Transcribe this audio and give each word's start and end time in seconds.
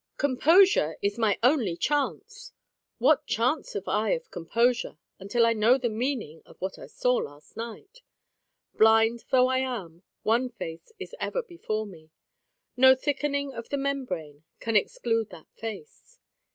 "Composure 0.17 0.97
is 1.03 1.19
my 1.19 1.37
only 1.43 1.77
chance." 1.77 2.53
What 2.97 3.27
chance 3.27 3.73
have 3.73 3.87
I 3.87 4.13
of 4.13 4.31
composure 4.31 4.97
until 5.19 5.45
I 5.45 5.53
know 5.53 5.77
the 5.77 5.89
meaning 5.91 6.41
of 6.43 6.59
what 6.59 6.79
I 6.79 6.87
saw 6.87 7.17
last 7.17 7.55
night? 7.55 8.01
Blind 8.73 9.25
though 9.29 9.47
I 9.47 9.59
am, 9.59 10.01
one 10.23 10.49
face 10.49 10.91
is 10.97 11.13
ever 11.19 11.43
before 11.43 11.85
me. 11.85 12.09
No 12.75 12.95
thickening 12.95 13.53
of 13.53 13.69
the 13.69 13.77
membrane 13.77 14.43
can 14.59 14.75
exclude 14.75 15.29
that 15.29 15.45
face. 15.55 16.17